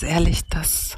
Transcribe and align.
ganz 0.00 0.12
ehrlich, 0.12 0.44
das, 0.48 0.96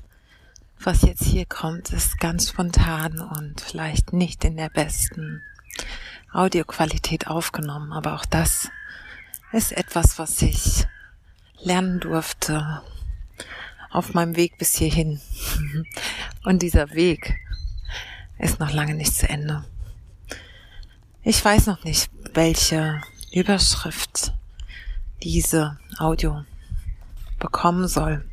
was 0.78 1.02
jetzt 1.02 1.24
hier 1.24 1.44
kommt, 1.44 1.90
ist 1.90 2.20
ganz 2.20 2.50
spontan 2.50 3.18
und 3.18 3.60
vielleicht 3.60 4.12
nicht 4.12 4.44
in 4.44 4.56
der 4.56 4.68
besten 4.68 5.42
Audioqualität 6.32 7.26
aufgenommen, 7.26 7.92
aber 7.92 8.14
auch 8.14 8.24
das 8.24 8.68
ist 9.50 9.72
etwas, 9.72 10.20
was 10.20 10.40
ich 10.40 10.86
lernen 11.58 11.98
durfte 11.98 12.82
auf 13.90 14.14
meinem 14.14 14.36
Weg 14.36 14.56
bis 14.58 14.76
hierhin. 14.76 15.20
Und 16.44 16.62
dieser 16.62 16.92
Weg 16.92 17.34
ist 18.38 18.60
noch 18.60 18.72
lange 18.72 18.94
nicht 18.94 19.14
zu 19.14 19.28
Ende. 19.28 19.64
Ich 21.24 21.44
weiß 21.44 21.66
noch 21.66 21.82
nicht, 21.82 22.08
welche 22.34 23.02
Überschrift 23.32 24.32
diese 25.22 25.78
Audio 25.98 26.44
bekommen 27.40 27.88
soll, 27.88 28.24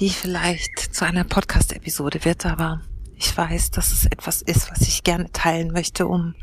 die 0.00 0.08
vielleicht 0.08 0.94
zu 0.94 1.04
einer 1.04 1.24
Podcast-Episode 1.24 2.24
wird, 2.24 2.46
aber 2.46 2.80
ich 3.16 3.36
weiß, 3.36 3.70
dass 3.70 3.92
es 3.92 4.06
etwas 4.06 4.40
ist, 4.40 4.70
was 4.70 4.80
ich 4.80 5.04
gerne 5.04 5.30
teilen 5.30 5.72
möchte, 5.72 6.06
um 6.06 6.34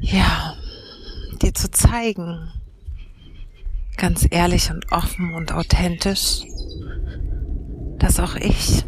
ja, 0.00 0.54
dir 1.40 1.54
zu 1.54 1.70
zeigen, 1.70 2.52
ganz 3.96 4.26
ehrlich 4.30 4.70
und 4.70 4.92
offen 4.92 5.32
und 5.32 5.52
authentisch, 5.52 6.42
dass 7.98 8.20
auch 8.20 8.36
ich 8.36 8.84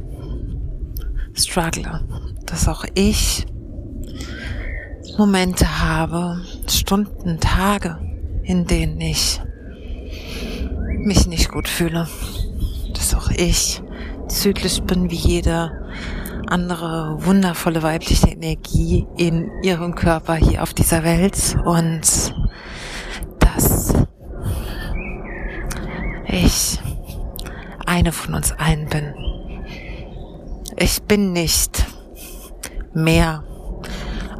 struggle, 1.34 2.06
dass 2.44 2.68
auch 2.68 2.84
ich 2.94 3.46
Momente 5.16 5.80
habe, 5.80 6.44
Stunden, 6.68 7.40
Tage, 7.40 7.98
in 8.42 8.66
denen 8.66 9.00
ich 9.00 9.40
mich 10.98 11.26
nicht 11.26 11.50
gut 11.50 11.68
fühle. 11.68 12.06
Dass 13.06 13.14
auch 13.14 13.30
ich 13.30 13.80
zyklisch 14.26 14.80
bin 14.80 15.12
wie 15.12 15.14
jede 15.14 15.70
andere 16.48 17.24
wundervolle 17.24 17.84
weibliche 17.84 18.30
Energie 18.30 19.06
in 19.16 19.48
ihrem 19.62 19.94
Körper 19.94 20.34
hier 20.34 20.60
auf 20.64 20.74
dieser 20.74 21.04
Welt 21.04 21.56
und 21.64 22.34
dass 23.38 23.94
ich 26.26 26.80
eine 27.86 28.10
von 28.10 28.34
uns 28.34 28.50
allen 28.50 28.88
bin. 28.88 29.14
Ich 30.76 31.00
bin 31.02 31.32
nicht 31.32 31.86
mehr 32.92 33.44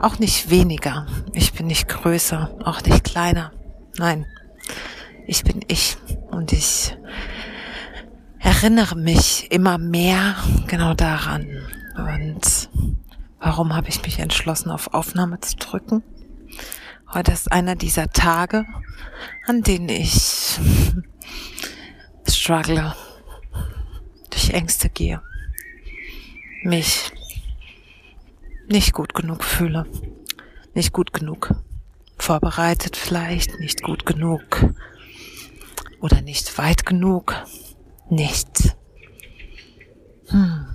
auch 0.03 0.19
nicht 0.19 0.50
weniger. 0.50 1.06
Ich 1.34 1.53
bin 1.53 1.69
nicht 1.69 1.87
größer, 1.87 2.50
auch 2.64 2.83
nicht 2.83 3.05
kleiner. 3.05 3.53
Nein, 3.97 4.27
ich 5.28 5.44
bin 5.44 5.61
ich 5.69 5.97
und 6.33 6.53
ich 6.53 6.97
erinnere 8.47 8.94
mich 8.94 9.50
immer 9.50 9.77
mehr 9.77 10.36
genau 10.69 10.94
daran. 10.94 11.48
Und 11.97 12.70
warum 13.41 13.75
habe 13.75 13.88
ich 13.88 14.03
mich 14.03 14.20
entschlossen, 14.20 14.70
auf 14.70 14.94
Aufnahme 14.94 15.41
zu 15.41 15.56
drücken? 15.56 16.05
Heute 17.12 17.33
ist 17.33 17.50
einer 17.50 17.75
dieser 17.75 18.12
Tage, 18.12 18.64
an 19.48 19.62
denen 19.62 19.88
ich 19.88 20.61
struggle, 22.28 22.94
durch 24.31 24.50
Ängste 24.50 24.91
gehe, 24.91 25.21
mich 26.62 27.10
nicht 28.69 28.92
gut 28.92 29.12
genug 29.12 29.42
fühle. 29.42 29.87
Nicht 30.72 30.92
gut 30.92 31.12
genug 31.12 31.53
vorbereitet 32.16 32.97
vielleicht, 32.97 33.59
nicht 33.59 33.82
gut 33.82 34.06
genug 34.06 34.42
oder 36.00 36.21
nicht 36.21 36.59
weit 36.59 36.87
genug, 36.87 37.34
nicht 38.09 38.77
hm. 40.28 40.67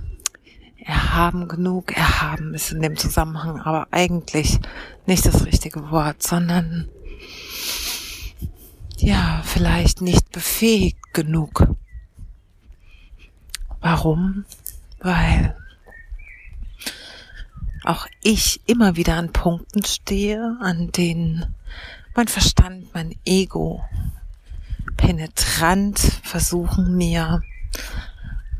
erhaben 0.84 1.48
genug. 1.48 1.92
Erhaben 1.96 2.54
ist 2.54 2.72
in 2.72 2.82
dem 2.82 2.96
Zusammenhang 2.96 3.60
aber 3.60 3.88
eigentlich 3.90 4.58
nicht 5.06 5.26
das 5.26 5.44
richtige 5.44 5.90
Wort, 5.90 6.22
sondern 6.22 6.88
ja, 8.98 9.42
vielleicht 9.44 10.00
nicht 10.00 10.30
befähigt 10.30 11.12
genug. 11.12 11.66
Warum? 13.80 14.44
Weil 15.00 15.56
auch 17.84 18.06
ich 18.22 18.60
immer 18.66 18.94
wieder 18.94 19.16
an 19.16 19.32
Punkten 19.32 19.84
stehe, 19.84 20.56
an 20.60 20.92
denen 20.92 21.54
mein 22.14 22.28
Verstand, 22.28 22.94
mein 22.94 23.16
Ego 23.24 23.82
penetrant 25.02 25.98
versuchen 26.22 26.96
mir 26.96 27.42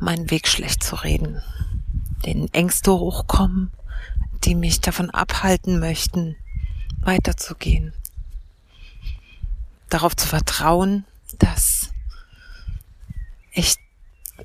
meinen 0.01 0.29
Weg 0.33 0.49
schlecht 0.49 0.83
zu 0.83 0.97
reden, 0.97 1.41
den 2.27 2.53
Ängste 2.53 2.91
hochkommen, 2.93 3.71
die 4.43 4.57
mich 4.57 4.81
davon 4.81 5.09
abhalten 5.11 5.79
möchten, 5.79 6.35
weiterzugehen, 7.01 7.95
darauf 9.89 10.17
zu 10.17 10.27
vertrauen, 10.27 11.05
dass 11.39 11.91
ich 13.53 13.77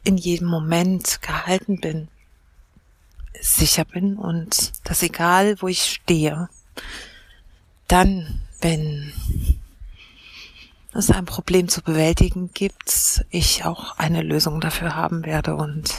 in 0.03 0.17
jedem 0.17 0.49
Moment 0.49 1.23
gehalten 1.23 1.81
bin, 1.81 2.09
sicher 3.41 3.85
bin 3.85 4.17
und 4.17 4.71
dass 4.83 5.01
egal, 5.01 5.59
wo 5.63 5.67
ich 5.67 5.81
stehe, 5.81 6.47
dann, 7.87 8.43
wenn 8.61 9.11
es 10.97 11.11
ein 11.11 11.25
Problem 11.25 11.67
zu 11.69 11.81
bewältigen 11.81 12.51
gibt, 12.53 13.23
ich 13.29 13.65
auch 13.65 13.97
eine 13.97 14.21
Lösung 14.21 14.59
dafür 14.61 14.95
haben 14.95 15.25
werde 15.25 15.55
und 15.55 15.93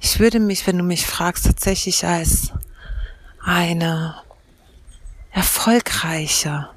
ich 0.00 0.18
würde 0.18 0.40
mich, 0.40 0.66
wenn 0.66 0.78
du 0.78 0.84
mich 0.84 1.06
fragst, 1.06 1.46
tatsächlich 1.46 2.06
als 2.06 2.52
eine 3.44 4.16
erfolgreiche 5.30 6.68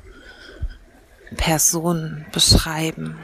Person 1.38 2.26
beschreiben. 2.34 3.18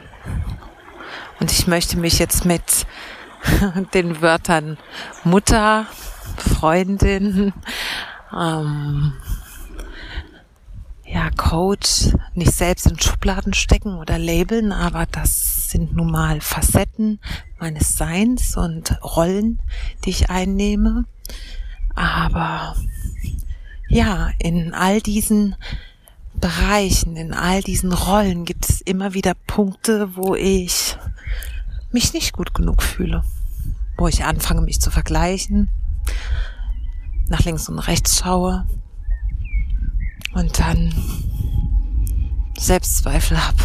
Und 1.38 1.52
ich 1.52 1.66
möchte 1.66 1.98
mich 1.98 2.18
jetzt 2.18 2.44
mit 2.44 2.86
den 3.94 4.22
Wörtern 4.22 4.78
Mutter, 5.24 5.86
Freundin, 6.38 7.52
ähm, 8.34 9.12
ja, 11.16 11.30
Coach 11.30 12.12
nicht 12.34 12.52
selbst 12.52 12.86
in 12.86 13.00
Schubladen 13.00 13.54
stecken 13.54 13.96
oder 13.96 14.18
labeln, 14.18 14.70
aber 14.70 15.06
das 15.06 15.70
sind 15.70 15.96
nun 15.96 16.10
mal 16.10 16.42
Facetten 16.42 17.20
meines 17.58 17.96
Seins 17.96 18.54
und 18.54 19.02
Rollen, 19.02 19.58
die 20.04 20.10
ich 20.10 20.28
einnehme. 20.28 21.06
Aber 21.94 22.76
ja, 23.88 24.30
in 24.38 24.74
all 24.74 25.00
diesen 25.00 25.56
Bereichen, 26.34 27.16
in 27.16 27.32
all 27.32 27.62
diesen 27.62 27.94
Rollen 27.94 28.44
gibt 28.44 28.68
es 28.68 28.82
immer 28.82 29.14
wieder 29.14 29.32
Punkte, 29.46 30.16
wo 30.16 30.34
ich 30.34 30.98
mich 31.92 32.12
nicht 32.12 32.34
gut 32.34 32.52
genug 32.52 32.82
fühle, 32.82 33.24
wo 33.96 34.06
ich 34.06 34.22
anfange, 34.24 34.60
mich 34.60 34.82
zu 34.82 34.90
vergleichen, 34.90 35.70
nach 37.30 37.40
links 37.40 37.70
und 37.70 37.78
rechts 37.78 38.18
schaue 38.18 38.66
und 40.36 40.60
dann 40.60 40.92
Selbstzweifel 42.58 43.38
habe. 43.44 43.56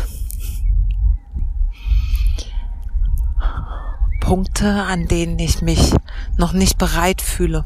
Punkte, 4.22 4.84
an 4.84 5.08
denen 5.08 5.38
ich 5.40 5.62
mich 5.62 5.94
noch 6.38 6.54
nicht 6.54 6.78
bereit 6.78 7.22
fühle, 7.22 7.66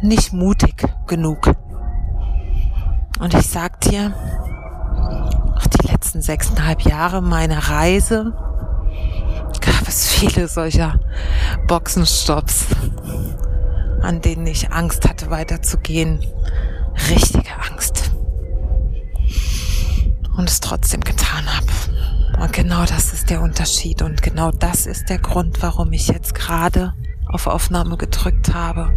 nicht 0.00 0.32
mutig 0.32 0.84
genug. 1.08 1.50
Und 3.18 3.34
ich 3.34 3.46
sag 3.48 3.80
dir, 3.80 4.14
die 5.82 5.88
letzten 5.88 6.22
sechseinhalb 6.22 6.82
Jahre 6.82 7.20
meiner 7.20 7.58
Reise 7.68 8.32
gab 9.60 9.88
es 9.88 10.08
viele 10.08 10.46
solcher 10.46 11.00
Boxenstops, 11.66 12.66
an 14.02 14.20
denen 14.20 14.46
ich 14.46 14.70
Angst 14.70 15.08
hatte 15.08 15.30
weiterzugehen. 15.30 16.24
Richtige 17.10 17.50
Angst. 17.70 18.12
Und 20.36 20.48
es 20.48 20.60
trotzdem 20.60 21.00
getan 21.00 21.44
habe. 21.46 21.66
Und 22.42 22.52
genau 22.52 22.84
das 22.84 23.12
ist 23.12 23.30
der 23.30 23.42
Unterschied 23.42 24.02
und 24.02 24.22
genau 24.22 24.50
das 24.50 24.86
ist 24.86 25.08
der 25.10 25.18
Grund, 25.18 25.62
warum 25.62 25.92
ich 25.92 26.08
jetzt 26.08 26.34
gerade 26.34 26.94
auf 27.26 27.46
Aufnahme 27.46 27.96
gedrückt 27.96 28.52
habe. 28.52 28.92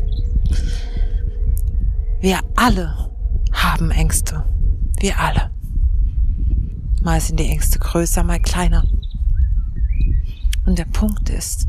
Wir 2.22 2.40
alle 2.56 3.12
haben 3.52 3.92
Ängste. 3.92 4.44
Wir 5.00 5.20
alle. 5.20 5.52
Mal 7.02 7.22
sind 7.22 7.40
die 7.40 7.48
Ängste 7.48 7.78
größer, 7.78 8.24
mal 8.24 8.40
kleiner. 8.40 8.84
Und 10.66 10.80
der 10.80 10.86
Punkt 10.86 11.30
ist, 11.30 11.68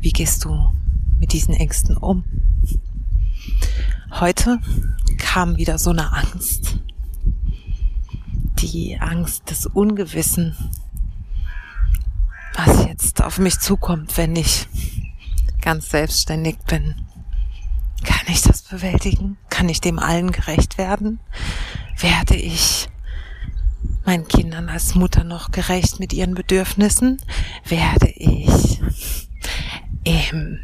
wie 0.00 0.10
gehst 0.10 0.44
du 0.44 0.72
mit 1.20 1.32
diesen 1.32 1.54
Ängsten 1.54 1.96
um? 1.96 2.24
Heute 4.20 4.60
kam 5.18 5.56
wieder 5.56 5.78
so 5.78 5.90
eine 5.90 6.12
Angst. 6.12 6.78
die 8.58 8.98
Angst 9.00 9.50
des 9.50 9.66
Ungewissen, 9.66 10.56
was 12.54 12.86
jetzt 12.86 13.20
auf 13.22 13.38
mich 13.38 13.58
zukommt, 13.58 14.16
wenn 14.16 14.36
ich 14.36 14.68
ganz 15.60 15.90
selbstständig 15.90 16.58
bin. 16.68 16.94
Kann 18.04 18.26
ich 18.28 18.42
das 18.42 18.62
bewältigen? 18.62 19.36
Kann 19.50 19.68
ich 19.68 19.80
dem 19.80 19.98
allen 19.98 20.30
gerecht 20.30 20.78
werden? 20.78 21.18
Werde 21.98 22.36
ich 22.36 22.88
meinen 24.04 24.28
Kindern 24.28 24.68
als 24.68 24.94
Mutter 24.94 25.24
noch 25.24 25.50
gerecht 25.50 25.98
mit 25.98 26.12
ihren 26.12 26.34
Bedürfnissen? 26.34 27.20
Werde 27.64 28.08
ich 28.08 28.80
im 30.04 30.58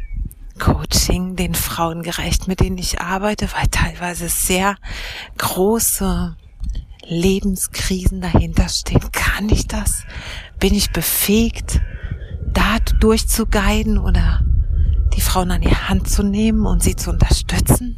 Coaching 0.59 1.35
den 1.35 1.55
Frauen 1.55 2.03
gerecht, 2.03 2.47
mit 2.47 2.59
denen 2.59 2.77
ich 2.77 3.01
arbeite, 3.01 3.49
weil 3.53 3.67
teilweise 3.67 4.29
sehr 4.29 4.75
große 5.37 6.35
Lebenskrisen 7.07 8.21
dahinter 8.21 8.69
stehen? 8.69 9.11
Kann 9.11 9.49
ich 9.49 9.67
das? 9.67 10.03
Bin 10.59 10.73
ich 10.73 10.91
befähigt, 10.91 11.81
da 12.53 12.77
durchzuguiden 12.99 13.97
oder 13.97 14.43
die 15.15 15.21
Frauen 15.21 15.51
an 15.51 15.61
die 15.61 15.75
Hand 15.75 16.09
zu 16.09 16.23
nehmen 16.23 16.65
und 16.65 16.83
sie 16.83 16.95
zu 16.95 17.09
unterstützen? 17.09 17.97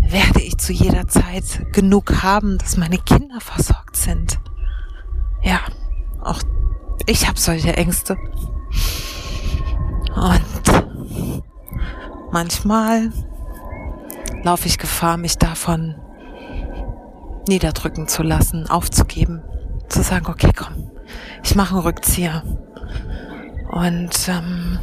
Werde 0.00 0.42
ich 0.42 0.58
zu 0.58 0.72
jeder 0.72 1.08
Zeit 1.08 1.72
genug 1.72 2.22
haben, 2.22 2.58
dass 2.58 2.76
meine 2.76 2.98
Kinder 2.98 3.40
versorgt 3.40 3.96
sind? 3.96 4.38
Ja, 5.42 5.60
auch 6.20 6.40
ich 7.06 7.28
habe 7.28 7.38
solche 7.38 7.76
Ängste. 7.76 8.16
Und 10.14 10.40
manchmal 12.34 13.12
laufe 14.42 14.66
ich 14.66 14.78
Gefahr, 14.78 15.18
mich 15.18 15.38
davon 15.38 15.94
niederdrücken 17.46 18.08
zu 18.08 18.24
lassen, 18.24 18.68
aufzugeben, 18.68 19.40
zu 19.88 20.02
sagen, 20.02 20.26
okay, 20.26 20.50
komm, 20.54 20.90
ich 21.44 21.54
mache 21.54 21.76
einen 21.76 21.84
Rückzieher. 21.84 22.42
Und 23.70 24.28
ähm, 24.28 24.80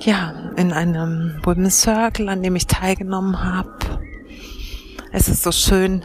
ja, 0.00 0.34
in 0.56 0.74
einem 0.74 1.40
Women's 1.44 1.80
Circle, 1.80 2.28
an 2.28 2.42
dem 2.42 2.56
ich 2.56 2.66
teilgenommen 2.66 3.42
habe. 3.42 3.78
Es 5.12 5.28
ist 5.28 5.42
so 5.42 5.50
schön, 5.50 6.04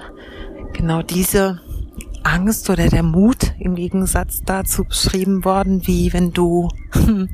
genau 0.72 1.02
diese 1.02 1.60
Angst 2.24 2.70
oder 2.70 2.88
der 2.88 3.04
Mut 3.04 3.54
im 3.60 3.76
Gegensatz 3.76 4.42
dazu 4.46 4.86
beschrieben 4.86 5.44
worden, 5.44 5.86
wie 5.86 6.14
wenn 6.14 6.32
du 6.32 6.70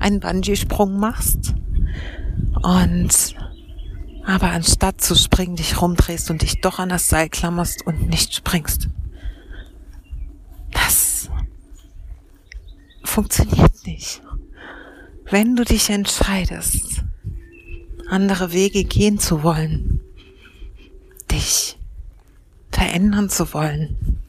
einen 0.00 0.18
Bungee-Sprung 0.18 0.98
machst 0.98 1.54
und 2.62 3.36
aber 4.24 4.50
anstatt 4.50 5.00
zu 5.00 5.14
springen 5.14 5.54
dich 5.56 5.80
rumdrehst 5.80 6.30
und 6.30 6.42
dich 6.42 6.60
doch 6.60 6.80
an 6.80 6.88
das 6.88 7.08
Seil 7.08 7.28
klammerst 7.28 7.86
und 7.86 8.08
nicht 8.08 8.34
springst. 8.34 8.88
Das 10.72 11.30
funktioniert 13.04 13.86
nicht. 13.86 14.20
Wenn 15.30 15.54
du 15.54 15.64
dich 15.64 15.90
entscheidest, 15.90 17.04
andere 18.08 18.52
Wege 18.52 18.84
gehen 18.84 19.18
zu 19.18 19.42
wollen, 19.42 20.00
dich 21.30 21.78
verändern 22.70 23.28
zu 23.30 23.52
wollen, 23.54 24.20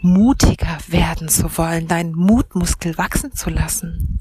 mutiger 0.00 0.78
werden 0.88 1.28
zu 1.28 1.56
wollen, 1.56 1.88
deinen 1.88 2.14
Mutmuskel 2.14 2.96
wachsen 2.98 3.32
zu 3.32 3.50
lassen, 3.50 4.18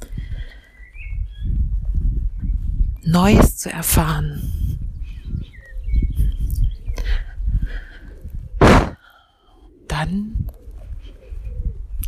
Neues 3.06 3.58
zu 3.58 3.70
erfahren, 3.72 4.52
dann 9.88 10.48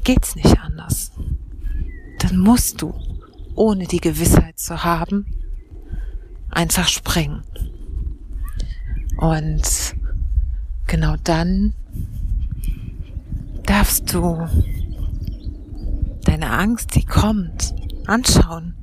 geht's 0.03 0.36
nicht 0.36 0.59
anders. 0.59 1.12
Dann 2.19 2.38
musst 2.38 2.81
du 2.81 2.94
ohne 3.56 3.86
die 3.86 4.00
Gewissheit 4.00 4.59
zu 4.59 4.83
haben, 4.83 5.25
einfach 6.50 6.88
springen. 6.88 7.44
Und 9.18 9.95
genau 10.88 11.15
dann 11.24 11.74
darfst 13.65 14.13
du 14.13 14.48
deine 16.25 16.51
Angst, 16.51 16.95
die 16.95 17.06
kommt, 17.06 17.74
anschauen. 18.06 18.75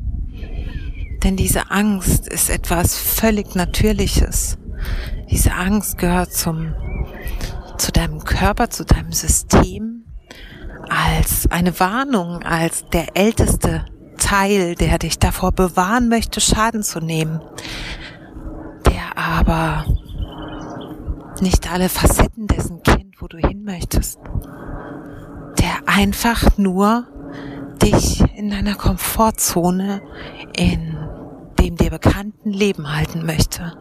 Denn 1.23 1.37
diese 1.37 1.71
Angst 1.71 2.27
ist 2.29 2.51
etwas 2.51 2.97
völlig 2.97 3.55
Natürliches. 3.55 4.59
Diese 5.31 5.55
Angst 5.55 5.99
gehört 5.99 6.33
zum, 6.33 6.75
zu 7.79 7.93
deinem 7.93 8.25
Körper, 8.25 8.71
zu 8.71 8.85
deinem 8.85 9.13
System 9.13 10.05
als 10.89 11.51
eine 11.51 11.79
Warnung, 11.79 12.43
als 12.43 12.85
der 12.93 13.17
älteste 13.17 13.87
Teil, 14.19 14.75
der 14.75 14.99
dich 14.99 15.19
davor 15.19 15.53
bewahren 15.53 16.09
möchte, 16.09 16.41
Schaden 16.41 16.83
zu 16.83 17.01
nehmen, 17.01 17.41
der 18.87 19.17
aber 19.17 19.87
nicht 21.41 21.73
alle 21.73 21.89
Facetten 21.89 22.47
dessen 22.47 22.83
kennt, 22.83 23.21
wo 23.21 23.29
du 23.29 23.39
hin 23.39 23.65
möchtest, 23.65 24.19
der 25.59 25.87
einfach 25.87 26.59
nur 26.59 27.07
dich 27.83 28.23
in 28.37 28.51
deiner 28.51 28.75
Komfortzone, 28.75 30.03
in 30.57 30.92
dem 31.62 31.76
dir 31.76 31.91
bekannten 31.91 32.50
Leben 32.50 32.93
halten 32.93 33.25
möchte. 33.25 33.76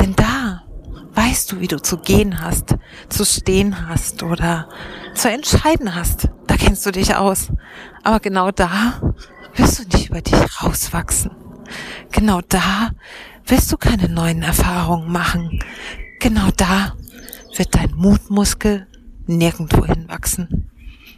Denn 0.00 0.14
da 0.14 0.62
weißt 1.14 1.50
du, 1.50 1.60
wie 1.60 1.66
du 1.66 1.82
zu 1.82 1.98
gehen 1.98 2.40
hast, 2.40 2.76
zu 3.08 3.24
stehen 3.24 3.88
hast 3.88 4.22
oder 4.22 4.68
zu 5.14 5.28
entscheiden 5.28 5.94
hast. 5.96 6.28
Da 6.46 6.56
kennst 6.56 6.86
du 6.86 6.92
dich 6.92 7.16
aus. 7.16 7.48
Aber 8.04 8.20
genau 8.20 8.52
da 8.52 9.00
wirst 9.56 9.80
du 9.80 9.96
nicht 9.96 10.10
über 10.10 10.20
dich 10.20 10.62
rauswachsen. 10.62 11.32
Genau 12.12 12.40
da 12.48 12.92
wirst 13.46 13.72
du 13.72 13.76
keine 13.76 14.08
neuen 14.08 14.42
Erfahrungen 14.42 15.10
machen. 15.10 15.58
Genau 16.20 16.50
da 16.56 16.94
wird 17.56 17.74
dein 17.74 17.92
Mutmuskel 17.96 18.86
nirgendwo 19.26 19.84
hinwachsen, 19.84 20.70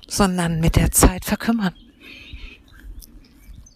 sondern 0.08 0.60
mit 0.60 0.76
der 0.76 0.90
Zeit 0.90 1.26
verkümmern. 1.26 1.74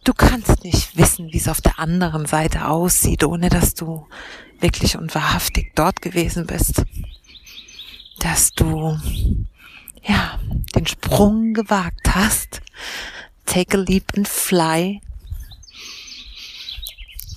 Du 0.08 0.14
kannst 0.14 0.64
nicht 0.64 0.96
wissen, 0.96 1.34
wie 1.34 1.36
es 1.36 1.48
auf 1.48 1.60
der 1.60 1.78
anderen 1.78 2.24
Seite 2.24 2.68
aussieht, 2.68 3.24
ohne 3.24 3.50
dass 3.50 3.74
du 3.74 4.08
wirklich 4.58 4.96
und 4.96 5.14
wahrhaftig 5.14 5.72
dort 5.74 6.00
gewesen 6.00 6.46
bist. 6.46 6.82
Dass 8.18 8.52
du, 8.52 8.98
ja, 10.02 10.38
den 10.74 10.86
Sprung 10.86 11.52
gewagt 11.52 12.14
hast 12.14 12.62
Take 13.44 13.76
a 13.76 13.80
Leap 13.82 14.14
and 14.16 14.26
Fly 14.26 15.02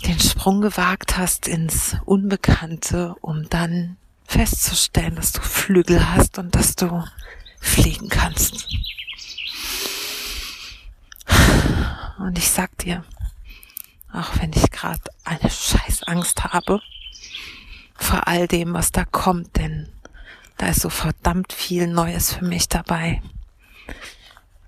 den 0.06 0.22
Sprung 0.22 0.62
gewagt 0.62 1.18
hast 1.18 1.50
ins 1.50 1.98
Unbekannte, 2.06 3.16
um 3.20 3.50
dann 3.50 3.98
festzustellen, 4.24 5.16
dass 5.16 5.34
du 5.34 5.42
Flügel 5.42 6.10
hast 6.10 6.38
und 6.38 6.56
dass 6.56 6.78
du 6.78 7.04
fliegen 7.60 8.08
kannst. 8.08 8.66
Und 12.22 12.38
ich 12.38 12.52
sag 12.52 12.78
dir, 12.78 13.04
auch 14.14 14.40
wenn 14.40 14.52
ich 14.54 14.70
gerade 14.70 15.02
eine 15.24 15.50
scheiß 15.50 16.04
Angst 16.04 16.44
habe 16.44 16.82
vor 17.96 18.28
all 18.28 18.48
dem, 18.48 18.74
was 18.74 18.92
da 18.92 19.06
kommt, 19.06 19.58
denn 19.58 19.90
da 20.58 20.68
ist 20.68 20.82
so 20.82 20.90
verdammt 20.90 21.52
viel 21.52 21.88
Neues 21.88 22.34
für 22.34 22.46
mich 22.46 22.70
dabei. 22.70 23.22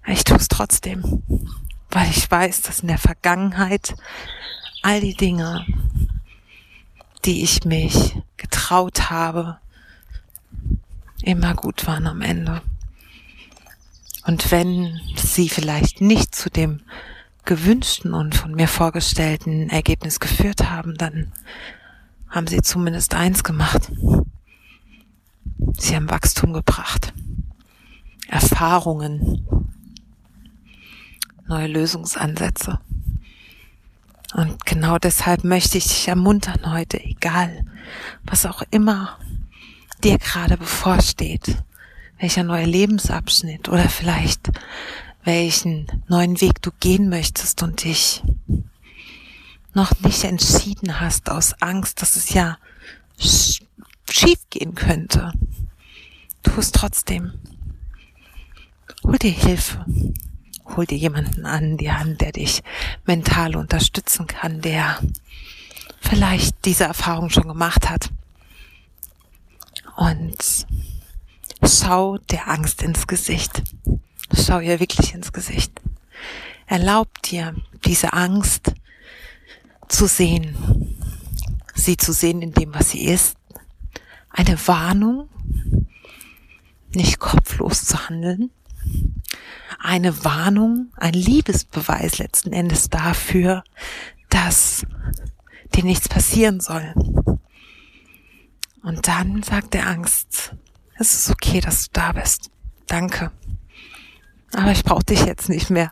Ich 0.08 0.24
tue 0.24 0.38
es 0.38 0.48
trotzdem, 0.48 1.24
weil 1.92 2.10
ich 2.10 2.30
weiß, 2.30 2.64
dass 2.64 2.80
in 2.80 2.88
der 2.88 2.98
Vergangenheit 2.98 3.96
all 4.82 5.00
die 5.00 5.16
Dinge, 5.16 5.66
die 7.26 7.44
ich 7.44 7.66
mich 7.66 8.16
getraut 8.38 9.12
habe, 9.12 9.60
immer 11.22 11.54
gut 11.54 11.86
waren 11.86 12.08
am 12.08 12.22
Ende. 12.22 12.64
Und 14.26 14.50
wenn 14.52 15.00
sie 15.16 15.50
vielleicht 15.50 16.02
nicht 16.02 16.34
zu 16.34 16.50
dem 16.50 16.82
gewünschten 17.46 18.14
und 18.14 18.36
von 18.36 18.54
mir 18.54 18.68
vorgestellten 18.68 19.70
Ergebnis 19.70 20.20
geführt 20.20 20.70
haben, 20.70 20.96
dann 20.96 21.32
haben 22.30 22.48
sie 22.48 22.62
zumindest 22.62 23.14
eins 23.14 23.44
gemacht. 23.44 23.92
Sie 25.78 25.96
haben 25.96 26.10
Wachstum 26.10 26.54
gebracht, 26.54 27.14
Erfahrungen, 28.28 29.48
neue 31.48 31.68
Lösungsansätze. 31.68 32.80
Und 34.34 34.66
genau 34.66 34.98
deshalb 34.98 35.44
möchte 35.44 35.78
ich 35.78 35.88
dich 35.88 36.08
ermuntern 36.08 36.74
heute, 36.74 37.00
egal 37.04 37.66
was 38.24 38.46
auch 38.46 38.64
immer 38.72 39.20
dir 40.04 40.18
gerade 40.18 40.58
bevorsteht, 40.58 41.58
welcher 42.20 42.44
neue 42.44 42.66
Lebensabschnitt 42.66 43.70
oder 43.70 43.90
vielleicht 43.90 44.50
welchen 45.24 45.88
neuen 46.08 46.40
Weg 46.42 46.62
du 46.62 46.72
gehen 46.80 47.10
möchtest 47.10 47.64
und 47.64 47.84
dich 47.84 48.22
noch 49.74 50.00
nicht 50.02 50.24
entschieden 50.24 51.00
hast 51.00 51.30
aus 51.30 51.54
Angst, 51.62 52.02
dass 52.02 52.16
es 52.16 52.34
ja 52.34 52.58
schief 53.18 54.40
gehen 54.50 54.76
könnte. 54.76 55.34
tu 56.44 56.60
es 56.60 56.72
trotzdem. 56.72 57.34
Hol 59.04 59.18
dir 59.18 59.32
Hilfe. 59.32 59.86
Hol 60.76 60.86
dir 60.86 60.98
jemanden 60.98 61.46
an 61.46 61.78
die 61.78 61.92
Hand, 61.92 62.22
der 62.22 62.32
dich 62.32 62.64
mental 63.06 63.56
unterstützen 63.56 64.28
kann, 64.28 64.62
der 64.62 65.00
vielleicht 66.00 66.66
diese 66.66 66.86
Erfahrung 66.86 67.30
schon 67.30 67.48
gemacht 67.48 67.90
hat. 67.90 68.10
Und 69.96 70.66
schau 71.66 72.18
der 72.18 72.50
Angst 72.50 72.82
ins 72.82 73.08
Gesicht. 73.08 73.62
Schau 74.36 74.60
ihr 74.60 74.80
wirklich 74.80 75.14
ins 75.14 75.32
Gesicht. 75.32 75.82
Erlaub 76.66 77.22
dir, 77.22 77.56
diese 77.86 78.14
Angst 78.14 78.74
zu 79.88 80.08
sehen. 80.08 80.98
Sie 81.76 81.98
zu 81.98 82.14
sehen 82.14 82.42
in 82.42 82.54
dem, 82.54 82.74
was 82.74 82.92
sie 82.92 83.06
ist. 83.06 83.38
Eine 84.30 84.58
Warnung, 84.68 85.30
nicht 86.94 87.20
kopflos 87.20 87.86
zu 87.86 88.10
handeln. 88.10 88.50
Eine 89.80 90.24
Warnung, 90.24 90.92
ein 90.98 91.14
Liebesbeweis 91.14 92.18
letzten 92.18 92.54
Endes 92.54 92.90
dafür, 92.90 93.64
dass 94.30 94.86
dir 95.76 95.84
nichts 95.84 96.08
passieren 96.08 96.60
soll. 96.60 96.94
Und 98.82 99.08
dann 99.08 99.44
sagt 99.44 99.74
der 99.74 99.88
Angst, 99.88 100.56
es 100.98 101.14
ist 101.14 101.30
okay, 101.30 101.60
dass 101.60 101.86
du 101.86 101.90
da 101.94 102.12
bist. 102.14 102.50
Danke. 102.88 103.32
Aber 104.54 104.72
ich 104.72 104.84
brauche 104.84 105.04
dich 105.04 105.26
jetzt 105.26 105.50
nicht 105.50 105.70
mehr. 105.70 105.92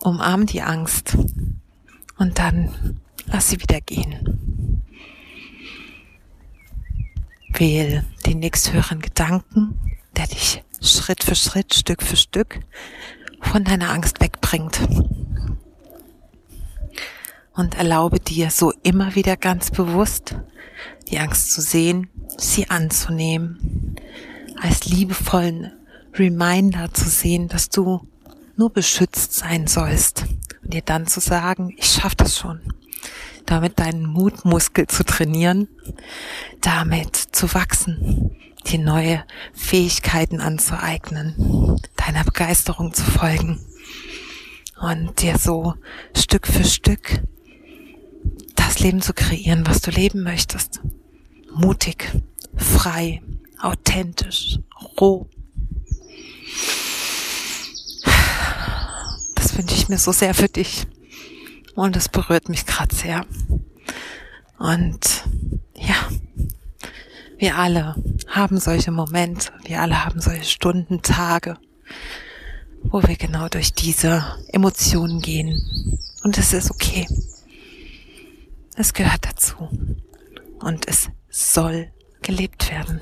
Umarm 0.00 0.46
die 0.46 0.62
Angst 0.62 1.16
und 2.16 2.38
dann 2.38 3.00
lass 3.26 3.48
sie 3.48 3.60
wieder 3.60 3.80
gehen. 3.80 4.82
Wähl 7.52 8.04
den 8.26 8.40
nächsthöheren 8.40 9.00
Gedanken, 9.00 9.78
der 10.16 10.26
dich 10.26 10.62
Schritt 10.80 11.24
für 11.24 11.34
Schritt, 11.34 11.74
Stück 11.74 12.02
für 12.02 12.16
Stück 12.16 12.60
von 13.40 13.64
deiner 13.64 13.90
Angst 13.90 14.20
wegbringt. 14.20 14.80
Und 17.54 17.74
erlaube 17.74 18.20
dir 18.20 18.50
so 18.50 18.72
immer 18.82 19.16
wieder 19.16 19.36
ganz 19.36 19.70
bewusst 19.72 20.36
die 21.10 21.18
Angst 21.18 21.52
zu 21.52 21.60
sehen, 21.60 22.08
sie 22.36 22.70
anzunehmen, 22.70 23.96
als 24.60 24.84
liebevollen 24.86 25.72
Reminder 26.18 26.92
zu 26.92 27.08
sehen, 27.08 27.48
dass 27.48 27.68
du 27.68 28.06
nur 28.56 28.70
beschützt 28.70 29.34
sein 29.34 29.66
sollst 29.66 30.24
und 30.62 30.74
dir 30.74 30.82
dann 30.82 31.06
zu 31.06 31.20
sagen, 31.20 31.74
ich 31.76 31.86
schaff 31.86 32.14
das 32.14 32.36
schon. 32.38 32.60
Damit 33.46 33.78
deinen 33.78 34.04
Mutmuskel 34.04 34.86
zu 34.86 35.04
trainieren, 35.04 35.68
damit 36.60 37.16
zu 37.16 37.54
wachsen, 37.54 38.36
dir 38.66 38.78
neue 38.78 39.24
Fähigkeiten 39.54 40.40
anzueignen, 40.40 41.80
deiner 41.96 42.24
Begeisterung 42.24 42.92
zu 42.92 43.04
folgen 43.04 43.60
und 44.80 45.22
dir 45.22 45.38
so 45.38 45.74
Stück 46.14 46.46
für 46.46 46.64
Stück 46.64 47.22
das 48.54 48.80
Leben 48.80 49.00
zu 49.00 49.14
kreieren, 49.14 49.66
was 49.66 49.80
du 49.80 49.90
leben 49.90 50.22
möchtest. 50.22 50.80
Mutig, 51.54 52.12
frei, 52.54 53.22
authentisch, 53.60 54.58
roh. 55.00 55.26
Das 59.34 59.47
wünsche 59.58 59.74
ich 59.74 59.88
mir 59.88 59.98
so 59.98 60.12
sehr 60.12 60.34
für 60.34 60.48
dich. 60.48 60.86
Und 61.74 61.96
es 61.96 62.08
berührt 62.08 62.48
mich 62.48 62.64
gerade 62.64 62.94
sehr. 62.94 63.26
Und 64.58 65.24
ja, 65.74 66.08
wir 67.38 67.56
alle 67.56 67.94
haben 68.28 68.58
solche 68.58 68.90
Momente, 68.90 69.52
wir 69.64 69.80
alle 69.80 70.04
haben 70.04 70.20
solche 70.20 70.44
Stunden, 70.44 71.02
Tage, 71.02 71.56
wo 72.82 73.02
wir 73.02 73.16
genau 73.16 73.48
durch 73.48 73.74
diese 73.74 74.24
Emotionen 74.48 75.20
gehen. 75.20 75.98
Und 76.22 76.38
es 76.38 76.52
ist 76.52 76.70
okay. 76.70 77.06
Es 78.76 78.92
gehört 78.92 79.24
dazu. 79.24 79.68
Und 80.60 80.88
es 80.88 81.10
soll 81.30 81.92
gelebt 82.22 82.70
werden. 82.70 83.00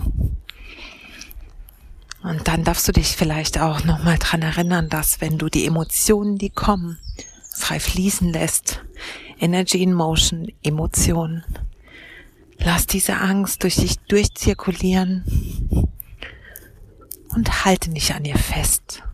Und 2.26 2.48
dann 2.48 2.64
darfst 2.64 2.88
du 2.88 2.92
dich 2.92 3.16
vielleicht 3.16 3.60
auch 3.60 3.84
nochmal 3.84 4.18
dran 4.18 4.42
erinnern, 4.42 4.88
dass 4.88 5.20
wenn 5.20 5.38
du 5.38 5.48
die 5.48 5.64
Emotionen, 5.64 6.38
die 6.38 6.50
kommen, 6.50 6.98
frei 7.56 7.78
fließen 7.78 8.32
lässt, 8.32 8.82
Energy 9.38 9.80
in 9.80 9.92
Motion, 9.92 10.48
Emotionen, 10.64 11.44
lass 12.58 12.88
diese 12.88 13.18
Angst 13.18 13.62
durch 13.62 13.76
dich 13.76 14.00
durchzirkulieren 14.08 15.22
und 17.28 17.64
halte 17.64 17.92
nicht 17.92 18.12
an 18.12 18.24
ihr 18.24 18.38
fest. 18.38 19.04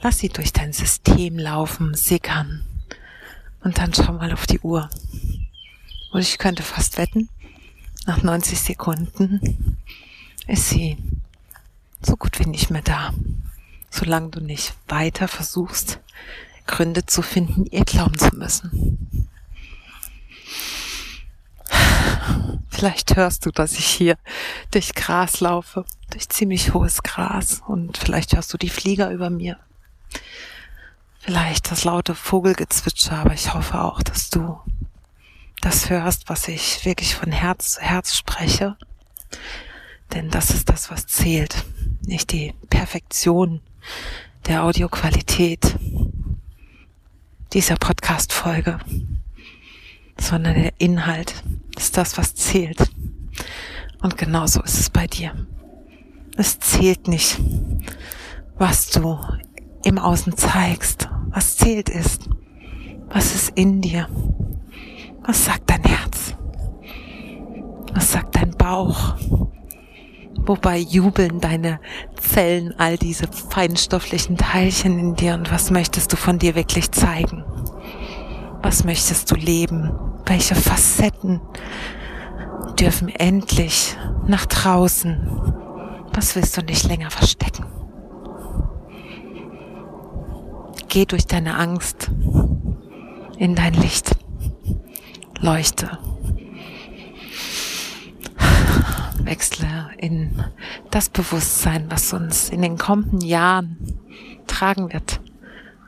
Lass 0.00 0.18
sie 0.18 0.30
durch 0.30 0.52
dein 0.52 0.72
System 0.72 1.38
laufen, 1.38 1.94
sickern. 1.94 2.66
Und 3.62 3.78
dann 3.78 3.94
schau 3.94 4.14
mal 4.14 4.32
auf 4.32 4.48
die 4.48 4.58
Uhr. 4.58 4.90
Und 6.10 6.22
ich 6.22 6.38
könnte 6.38 6.64
fast 6.64 6.98
wetten, 6.98 7.28
nach 8.04 8.20
90 8.20 8.58
Sekunden 8.58 9.78
ist 10.48 10.68
sie 10.70 10.96
so 12.06 12.16
gut 12.16 12.38
wie 12.38 12.46
nicht 12.46 12.70
mehr 12.70 12.82
da. 12.82 13.12
Solange 13.90 14.30
du 14.30 14.40
nicht 14.40 14.74
weiter 14.88 15.28
versuchst, 15.28 16.00
Gründe 16.66 17.06
zu 17.06 17.22
finden, 17.22 17.66
ihr 17.66 17.84
glauben 17.84 18.18
zu 18.18 18.34
müssen. 18.34 19.28
Vielleicht 22.68 23.16
hörst 23.16 23.46
du, 23.46 23.50
dass 23.50 23.72
ich 23.74 23.86
hier 23.86 24.16
durch 24.70 24.94
Gras 24.94 25.40
laufe, 25.40 25.84
durch 26.10 26.28
ziemlich 26.28 26.74
hohes 26.74 27.02
Gras 27.02 27.62
und 27.66 27.98
vielleicht 27.98 28.34
hörst 28.34 28.52
du 28.52 28.58
die 28.58 28.70
Flieger 28.70 29.10
über 29.10 29.30
mir 29.30 29.58
vielleicht 31.22 31.70
das 31.70 31.84
laute 31.84 32.14
Vogelgezwitscher, 32.14 33.18
aber 33.18 33.32
ich 33.32 33.54
hoffe 33.54 33.80
auch, 33.80 34.02
dass 34.02 34.28
du 34.28 34.58
das 35.60 35.88
hörst, 35.88 36.28
was 36.28 36.48
ich 36.48 36.84
wirklich 36.84 37.14
von 37.14 37.30
Herz 37.30 37.74
zu 37.74 37.80
Herz 37.80 38.16
spreche. 38.16 38.76
Denn 40.12 40.28
das 40.28 40.50
ist 40.50 40.68
das, 40.68 40.90
was 40.90 41.06
zählt. 41.06 41.64
Nicht 42.04 42.32
die 42.32 42.52
Perfektion 42.68 43.60
der 44.46 44.64
Audioqualität 44.64 45.76
dieser 47.52 47.76
Podcast-Folge, 47.76 48.80
sondern 50.18 50.54
der 50.54 50.72
Inhalt 50.78 51.44
ist 51.76 51.96
das, 51.96 52.18
was 52.18 52.34
zählt. 52.34 52.90
Und 54.00 54.18
genauso 54.18 54.62
ist 54.62 54.80
es 54.80 54.90
bei 54.90 55.06
dir. 55.06 55.46
Es 56.36 56.58
zählt 56.58 57.06
nicht, 57.06 57.38
was 58.58 58.90
du 58.90 59.18
im 59.84 59.98
Außen 59.98 60.36
zeigst. 60.36 61.08
Was 61.28 61.56
zählt 61.56 61.88
ist, 61.88 62.28
was 63.08 63.34
ist 63.34 63.50
in 63.56 63.80
dir? 63.80 64.08
Was 65.22 65.44
sagt 65.44 65.70
dein 65.70 65.84
Herz? 65.84 66.34
Was 67.94 68.12
sagt 68.12 68.34
dein 68.34 68.50
Bauch? 68.50 69.14
Wobei 70.44 70.78
jubeln 70.78 71.40
deine 71.40 71.78
Zellen 72.20 72.74
all 72.78 72.98
diese 72.98 73.28
feinstofflichen 73.28 74.36
Teilchen 74.36 74.98
in 74.98 75.14
dir 75.14 75.34
und 75.34 75.52
was 75.52 75.70
möchtest 75.70 76.12
du 76.12 76.16
von 76.16 76.38
dir 76.38 76.54
wirklich 76.54 76.90
zeigen? 76.90 77.44
Was 78.60 78.84
möchtest 78.84 79.30
du 79.30 79.36
leben? 79.36 79.92
Welche 80.26 80.54
Facetten 80.54 81.40
dürfen 82.78 83.08
endlich 83.08 83.96
nach 84.26 84.46
draußen? 84.46 85.54
Was 86.12 86.34
willst 86.34 86.56
du 86.56 86.62
nicht 86.62 86.84
länger 86.88 87.10
verstecken? 87.10 87.64
Geh 90.88 91.06
durch 91.06 91.26
deine 91.26 91.56
Angst 91.56 92.10
in 93.38 93.54
dein 93.54 93.74
Licht. 93.74 94.16
Leuchte. 95.40 95.98
Wechsle 99.32 99.88
in 99.96 100.44
das 100.90 101.08
Bewusstsein, 101.08 101.90
was 101.90 102.12
uns 102.12 102.50
in 102.50 102.60
den 102.60 102.76
kommenden 102.76 103.22
Jahren 103.22 103.78
tragen 104.46 104.92
wird 104.92 105.20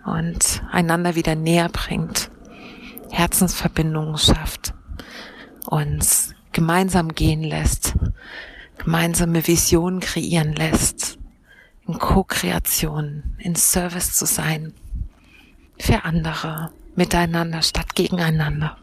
und 0.06 0.62
einander 0.72 1.14
wieder 1.14 1.34
näher 1.34 1.68
bringt, 1.68 2.30
Herzensverbindungen 3.10 4.16
schafft, 4.16 4.72
uns 5.66 6.34
gemeinsam 6.52 7.14
gehen 7.14 7.42
lässt, 7.42 7.92
gemeinsame 8.78 9.46
Visionen 9.46 10.00
kreieren 10.00 10.54
lässt, 10.54 11.18
in 11.86 11.98
Co-Kreation, 11.98 13.36
in 13.36 13.56
Service 13.56 14.14
zu 14.14 14.24
sein 14.24 14.72
für 15.78 16.04
andere, 16.04 16.70
miteinander 16.96 17.60
statt 17.60 17.94
gegeneinander. 17.94 18.78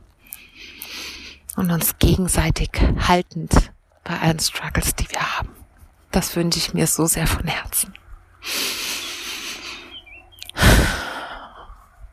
Und 1.56 1.72
uns 1.72 1.98
gegenseitig 1.98 2.70
haltend 3.08 3.72
bei 4.04 4.20
allen 4.20 4.40
Struggles, 4.40 4.96
die 4.96 5.10
wir 5.10 5.38
haben. 5.38 5.50
Das 6.12 6.36
wünsche 6.36 6.60
ich 6.60 6.74
mir 6.74 6.88
so 6.88 7.06
sehr 7.06 7.28
von 7.28 7.48
Herzen. 7.48 7.94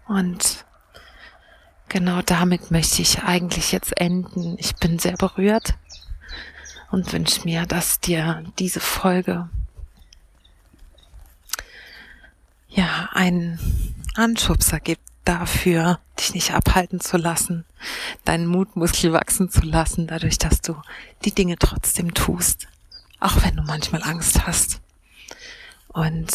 Und 0.07 0.64
genau 1.88 2.23
damit 2.23 2.71
möchte 2.71 3.02
ich 3.02 3.23
eigentlich 3.23 3.73
jetzt 3.73 4.00
enden. 4.00 4.57
Ich 4.59 4.76
bin 4.76 4.99
sehr 4.99 5.16
berührt 5.16 5.75
und 6.90 7.12
wünsche 7.12 7.45
mir, 7.45 7.66
dass 7.66 8.00
dir 8.00 8.45
diese 8.59 8.80
Folge 8.80 9.49
ja 12.68 13.09
einen 13.12 13.59
Anschubser 14.14 14.80
gibt 14.80 15.07
dafür, 15.28 16.00
dich 16.18 16.32
nicht 16.32 16.52
abhalten 16.52 17.00
zu 17.00 17.18
lassen, 17.18 17.66
deinen 18.25 18.47
Mutmuskel 18.47 19.12
wachsen 19.12 19.50
zu 19.50 19.61
lassen, 19.61 20.06
dadurch, 20.06 20.38
dass 20.38 20.62
du 20.62 20.75
die 21.25 21.35
Dinge 21.35 21.56
trotzdem 21.58 22.14
tust, 22.14 22.66
auch 23.20 23.42
wenn 23.44 23.56
du 23.56 23.62
manchmal 23.62 24.02
Angst 24.02 24.47
hast 24.47 24.80
und 25.88 26.30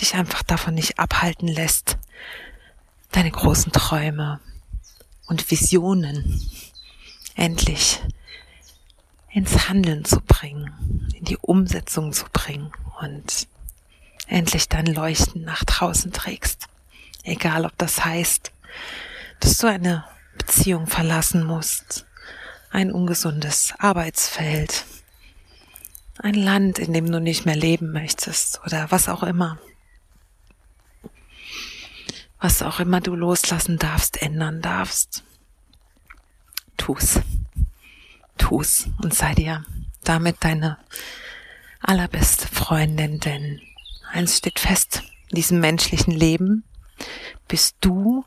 dich 0.00 0.14
einfach 0.14 0.42
davon 0.42 0.74
nicht 0.74 0.98
abhalten 0.98 1.46
lässt, 1.46 1.96
deine 3.12 3.30
großen 3.30 3.70
Träume 3.70 4.40
und 5.26 5.50
Visionen 5.50 6.42
endlich 7.36 8.00
ins 9.30 9.68
Handeln 9.68 10.04
zu 10.04 10.20
bringen, 10.20 11.08
in 11.14 11.24
die 11.24 11.36
Umsetzung 11.36 12.12
zu 12.12 12.24
bringen 12.32 12.72
und 13.00 13.46
endlich 14.26 14.68
dein 14.68 14.86
Leuchten 14.86 15.44
nach 15.44 15.64
draußen 15.64 16.12
trägst. 16.12 16.68
Egal, 17.24 17.64
ob 17.64 17.76
das 17.78 18.04
heißt, 18.04 18.52
dass 19.40 19.58
du 19.58 19.66
eine 19.68 20.04
Beziehung 20.38 20.86
verlassen 20.86 21.44
musst, 21.44 22.06
ein 22.70 22.90
ungesundes 22.90 23.74
Arbeitsfeld, 23.78 24.84
ein 26.18 26.34
Land, 26.34 26.78
in 26.78 26.92
dem 26.92 27.10
du 27.10 27.20
nicht 27.20 27.46
mehr 27.46 27.56
leben 27.56 27.92
möchtest 27.92 28.60
oder 28.64 28.90
was 28.90 29.08
auch 29.08 29.22
immer. 29.22 29.58
Was 32.40 32.62
auch 32.62 32.80
immer 32.80 33.00
du 33.00 33.14
loslassen 33.14 33.78
darfst, 33.78 34.20
ändern 34.20 34.62
darfst. 34.62 35.22
Tu's. 36.76 37.20
Tu's 38.38 38.88
und 39.00 39.14
sei 39.14 39.34
dir 39.34 39.64
damit 40.02 40.36
deine 40.40 40.78
allerbeste 41.80 42.48
Freundin, 42.48 43.20
denn 43.20 43.60
eins 44.10 44.38
steht 44.38 44.58
fest, 44.58 45.02
in 45.28 45.36
diesem 45.36 45.60
menschlichen 45.60 46.12
Leben 46.12 46.64
bist 47.48 47.76
du 47.80 48.24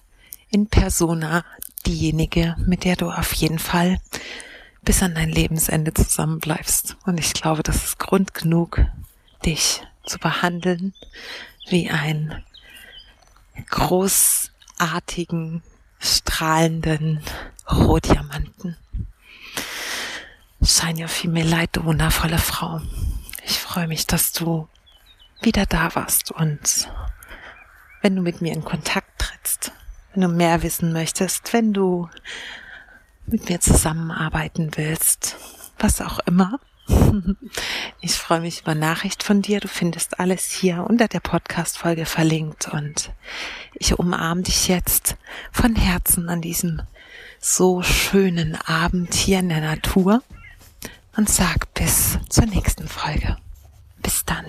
in 0.49 0.67
persona 0.67 1.43
diejenige, 1.85 2.55
mit 2.65 2.83
der 2.83 2.95
du 2.95 3.09
auf 3.09 3.33
jeden 3.33 3.59
Fall 3.59 3.99
bis 4.83 5.01
an 5.03 5.15
dein 5.15 5.29
Lebensende 5.29 5.93
zusammenbleibst. 5.93 6.95
Und 7.05 7.19
ich 7.19 7.33
glaube, 7.33 7.63
das 7.63 7.83
ist 7.83 7.99
Grund 7.99 8.33
genug, 8.33 8.81
dich 9.45 9.81
zu 10.05 10.19
behandeln 10.19 10.93
wie 11.67 11.89
einen 11.89 12.43
großartigen, 13.69 15.63
strahlenden 15.99 17.21
Rohdiamanten. 17.69 18.77
Shine 20.61 21.01
your 21.03 21.07
female 21.07 21.47
light, 21.47 21.75
du 21.75 21.83
wundervolle 21.85 22.37
Frau. 22.37 22.81
Ich 23.45 23.59
freue 23.59 23.87
mich, 23.87 24.07
dass 24.07 24.31
du 24.31 24.67
wieder 25.41 25.65
da 25.65 25.93
warst 25.95 26.31
und 26.31 26.89
wenn 28.05 28.17
du 28.17 28.21
mit 28.21 28.39
mir 28.39 28.53
in 28.53 28.63
Kontakt 28.63 29.17
trittst, 29.17 29.71
wenn 30.13 30.21
du 30.21 30.27
mehr 30.27 30.61
wissen 30.61 30.93
möchtest, 30.93 31.53
wenn 31.53 31.73
du 31.73 32.07
mit 33.25 33.49
mir 33.49 33.59
zusammenarbeiten 33.59 34.69
willst, 34.75 35.37
was 35.79 36.01
auch 36.01 36.19
immer. 36.27 36.59
Ich 38.01 38.13
freue 38.13 38.41
mich 38.41 38.61
über 38.61 38.75
Nachricht 38.75 39.23
von 39.23 39.41
dir. 39.41 39.59
Du 39.59 39.67
findest 39.67 40.19
alles 40.19 40.51
hier 40.51 40.85
unter 40.87 41.07
der 41.07 41.19
Podcast-Folge 41.19 42.05
verlinkt 42.05 42.67
und 42.67 43.11
ich 43.73 43.97
umarme 43.97 44.43
dich 44.43 44.67
jetzt 44.67 45.15
von 45.51 45.75
Herzen 45.75 46.29
an 46.29 46.41
diesem 46.41 46.83
so 47.39 47.81
schönen 47.81 48.55
Abend 48.55 49.15
hier 49.15 49.39
in 49.39 49.49
der 49.49 49.61
Natur 49.61 50.21
und 51.17 51.27
sag 51.27 51.73
bis 51.73 52.19
zur 52.29 52.45
nächsten 52.45 52.87
Folge. 52.87 53.37
Bis 54.03 54.23
dann. 54.25 54.45